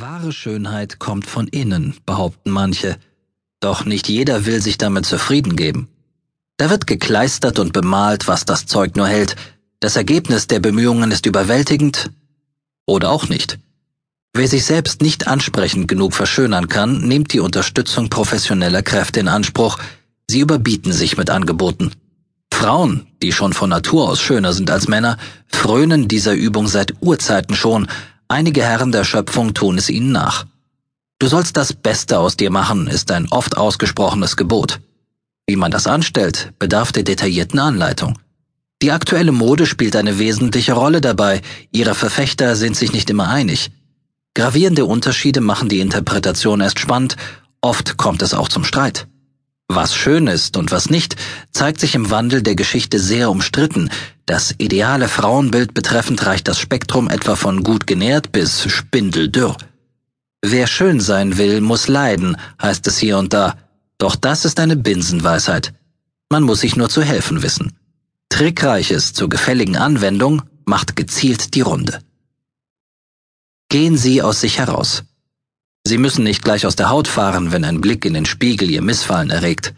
Wahre 0.00 0.32
Schönheit 0.32 0.98
kommt 0.98 1.26
von 1.26 1.46
innen, 1.46 1.94
behaupten 2.06 2.50
manche. 2.50 2.96
Doch 3.60 3.84
nicht 3.84 4.08
jeder 4.08 4.46
will 4.46 4.62
sich 4.62 4.78
damit 4.78 5.04
zufrieden 5.04 5.56
geben. 5.56 5.88
Da 6.56 6.70
wird 6.70 6.86
gekleistert 6.86 7.58
und 7.58 7.74
bemalt, 7.74 8.26
was 8.26 8.46
das 8.46 8.64
Zeug 8.64 8.96
nur 8.96 9.08
hält. 9.08 9.36
Das 9.78 9.96
Ergebnis 9.96 10.46
der 10.46 10.60
Bemühungen 10.60 11.10
ist 11.10 11.26
überwältigend 11.26 12.10
oder 12.86 13.10
auch 13.10 13.28
nicht. 13.28 13.58
Wer 14.32 14.48
sich 14.48 14.64
selbst 14.64 15.02
nicht 15.02 15.26
ansprechend 15.26 15.86
genug 15.86 16.14
verschönern 16.14 16.68
kann, 16.68 17.06
nimmt 17.06 17.34
die 17.34 17.40
Unterstützung 17.40 18.08
professioneller 18.08 18.82
Kräfte 18.82 19.20
in 19.20 19.28
Anspruch. 19.28 19.78
Sie 20.28 20.40
überbieten 20.40 20.92
sich 20.92 21.18
mit 21.18 21.28
Angeboten. 21.28 21.90
Frauen, 22.54 23.06
die 23.22 23.32
schon 23.32 23.52
von 23.52 23.68
Natur 23.68 24.08
aus 24.08 24.20
schöner 24.20 24.54
sind 24.54 24.70
als 24.70 24.88
Männer, 24.88 25.18
frönen 25.46 26.08
dieser 26.08 26.32
Übung 26.32 26.68
seit 26.68 26.94
Urzeiten 27.02 27.54
schon. 27.54 27.86
Einige 28.30 28.62
Herren 28.62 28.92
der 28.92 29.02
Schöpfung 29.02 29.54
tun 29.54 29.76
es 29.76 29.90
ihnen 29.90 30.12
nach. 30.12 30.46
Du 31.18 31.26
sollst 31.26 31.56
das 31.56 31.72
Beste 31.72 32.20
aus 32.20 32.36
dir 32.36 32.52
machen, 32.52 32.86
ist 32.86 33.10
ein 33.10 33.26
oft 33.26 33.56
ausgesprochenes 33.56 34.36
Gebot. 34.36 34.78
Wie 35.48 35.56
man 35.56 35.72
das 35.72 35.88
anstellt, 35.88 36.52
bedarf 36.60 36.92
der 36.92 37.02
detaillierten 37.02 37.58
Anleitung. 37.58 38.20
Die 38.82 38.92
aktuelle 38.92 39.32
Mode 39.32 39.66
spielt 39.66 39.96
eine 39.96 40.20
wesentliche 40.20 40.74
Rolle 40.74 41.00
dabei, 41.00 41.42
ihre 41.72 41.96
Verfechter 41.96 42.54
sind 42.54 42.76
sich 42.76 42.92
nicht 42.92 43.10
immer 43.10 43.28
einig. 43.28 43.72
Gravierende 44.34 44.84
Unterschiede 44.84 45.40
machen 45.40 45.68
die 45.68 45.80
Interpretation 45.80 46.60
erst 46.60 46.78
spannend, 46.78 47.16
oft 47.60 47.96
kommt 47.96 48.22
es 48.22 48.32
auch 48.32 48.48
zum 48.48 48.62
Streit. 48.62 49.08
Was 49.72 49.94
schön 49.94 50.26
ist 50.26 50.56
und 50.56 50.72
was 50.72 50.90
nicht, 50.90 51.14
zeigt 51.52 51.78
sich 51.78 51.94
im 51.94 52.10
Wandel 52.10 52.42
der 52.42 52.56
Geschichte 52.56 52.98
sehr 52.98 53.30
umstritten. 53.30 53.88
Das 54.26 54.52
ideale 54.58 55.06
Frauenbild 55.06 55.74
betreffend 55.74 56.26
reicht 56.26 56.48
das 56.48 56.58
Spektrum 56.58 57.08
etwa 57.08 57.36
von 57.36 57.62
gut 57.62 57.86
genährt 57.86 58.32
bis 58.32 58.64
spindeldürr. 58.68 59.56
Wer 60.42 60.66
schön 60.66 60.98
sein 60.98 61.38
will, 61.38 61.60
muss 61.60 61.86
leiden, 61.86 62.36
heißt 62.60 62.84
es 62.88 62.98
hier 62.98 63.16
und 63.16 63.32
da. 63.32 63.56
Doch 63.98 64.16
das 64.16 64.44
ist 64.44 64.58
eine 64.58 64.74
Binsenweisheit. 64.74 65.72
Man 66.30 66.42
muss 66.42 66.62
sich 66.62 66.74
nur 66.74 66.88
zu 66.88 67.04
helfen 67.04 67.44
wissen. 67.44 67.78
Trickreiches 68.28 69.12
zur 69.12 69.28
gefälligen 69.28 69.76
Anwendung 69.76 70.42
macht 70.64 70.96
gezielt 70.96 71.54
die 71.54 71.60
Runde. 71.60 72.00
Gehen 73.68 73.96
Sie 73.96 74.20
aus 74.20 74.40
sich 74.40 74.58
heraus. 74.58 75.04
Sie 75.86 75.98
müssen 75.98 76.24
nicht 76.24 76.42
gleich 76.42 76.66
aus 76.66 76.76
der 76.76 76.90
Haut 76.90 77.08
fahren, 77.08 77.52
wenn 77.52 77.64
ein 77.64 77.80
Blick 77.80 78.04
in 78.04 78.14
den 78.14 78.26
Spiegel 78.26 78.70
Ihr 78.70 78.82
Missfallen 78.82 79.30
erregt. 79.30 79.74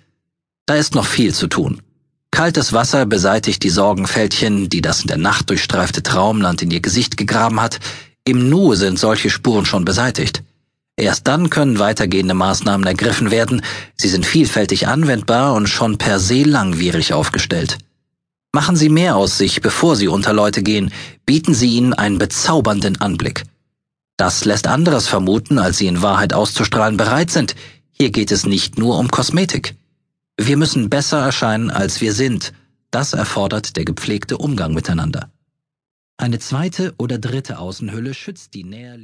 Da 0.66 0.74
ist 0.74 0.94
noch 0.94 1.06
viel 1.06 1.34
zu 1.34 1.46
tun. 1.46 1.82
Kaltes 2.30 2.72
Wasser 2.72 3.04
beseitigt 3.06 3.62
die 3.62 3.70
Sorgenfältchen, 3.70 4.68
die 4.68 4.80
das 4.80 5.02
in 5.02 5.08
der 5.08 5.18
Nacht 5.18 5.50
durchstreifte 5.50 6.02
Traumland 6.02 6.62
in 6.62 6.70
ihr 6.70 6.80
Gesicht 6.80 7.16
gegraben 7.16 7.60
hat. 7.60 7.78
Im 8.24 8.48
Nu 8.48 8.74
sind 8.74 8.98
solche 8.98 9.28
Spuren 9.28 9.66
schon 9.66 9.84
beseitigt. 9.84 10.42
Erst 10.96 11.26
dann 11.26 11.50
können 11.50 11.78
weitergehende 11.78 12.34
Maßnahmen 12.34 12.86
ergriffen 12.86 13.30
werden, 13.30 13.62
sie 13.96 14.08
sind 14.08 14.26
vielfältig 14.26 14.88
anwendbar 14.88 15.54
und 15.54 15.68
schon 15.68 15.98
per 15.98 16.20
se 16.20 16.42
langwierig 16.42 17.12
aufgestellt. 17.12 17.78
Machen 18.54 18.76
Sie 18.76 18.90
mehr 18.90 19.16
aus 19.16 19.38
sich, 19.38 19.62
bevor 19.62 19.96
Sie 19.96 20.08
unter 20.08 20.34
Leute 20.34 20.62
gehen, 20.62 20.92
bieten 21.24 21.54
Sie 21.54 21.70
ihnen 21.76 21.94
einen 21.94 22.18
bezaubernden 22.18 23.00
Anblick. 23.00 23.44
Das 24.16 24.44
lässt 24.44 24.66
anderes 24.66 25.08
vermuten, 25.08 25.58
als 25.58 25.78
Sie 25.78 25.86
in 25.86 26.02
Wahrheit 26.02 26.32
auszustrahlen 26.32 26.96
bereit 26.96 27.30
sind. 27.30 27.54
Hier 27.90 28.10
geht 28.10 28.32
es 28.32 28.46
nicht 28.46 28.78
nur 28.78 28.98
um 28.98 29.08
Kosmetik. 29.08 29.76
Wir 30.36 30.56
müssen 30.56 30.90
besser 30.90 31.20
erscheinen, 31.20 31.70
als 31.70 32.00
wir 32.00 32.12
sind. 32.12 32.52
Das 32.90 33.12
erfordert 33.12 33.76
der 33.76 33.84
gepflegte 33.84 34.38
Umgang 34.38 34.74
miteinander. 34.74 35.30
Eine 36.18 36.38
zweite 36.38 36.94
oder 36.98 37.18
dritte 37.18 37.58
Außenhülle 37.58 38.14
schützt 38.14 38.54
die 38.54 38.64
näher 38.64 38.96
liegende 38.96 39.02